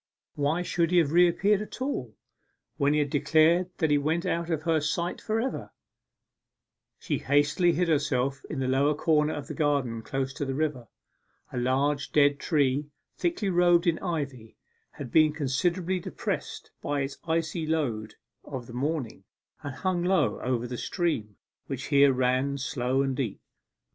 Why 0.33 0.63
should 0.63 0.89
he 0.89 0.97
have 0.97 1.11
reappeared 1.11 1.61
at 1.61 1.79
all, 1.79 2.17
when 2.77 2.93
he 2.93 2.97
had 2.97 3.11
declared 3.11 3.69
that 3.77 3.91
he 3.91 3.99
went 3.99 4.25
out 4.25 4.49
of 4.49 4.63
her 4.63 4.81
sight 4.81 5.21
for 5.21 5.39
ever? 5.39 5.71
She 6.97 7.19
hastily 7.19 7.73
hid 7.73 7.87
herself, 7.87 8.43
in 8.49 8.57
the 8.57 8.67
lowest 8.67 8.97
corner 8.99 9.33
of 9.35 9.45
the 9.45 9.53
garden 9.53 10.01
close 10.01 10.33
to 10.33 10.43
the 10.43 10.55
river. 10.55 10.87
A 11.53 11.59
large 11.59 12.11
dead 12.11 12.39
tree, 12.39 12.89
thickly 13.15 13.49
robed 13.51 13.85
in 13.85 13.99
ivy, 13.99 14.57
had 14.93 15.11
been 15.11 15.33
considerably 15.33 15.99
depressed 15.99 16.71
by 16.81 17.01
its 17.01 17.19
icy 17.25 17.67
load 17.67 18.15
of 18.43 18.65
the 18.65 18.73
morning, 18.73 19.23
and 19.61 19.75
hung 19.75 20.03
low 20.03 20.39
over 20.41 20.65
the 20.65 20.79
stream, 20.79 21.35
which 21.67 21.89
here 21.93 22.11
ran 22.11 22.57
slow 22.57 23.03
and 23.03 23.15
deep. 23.15 23.39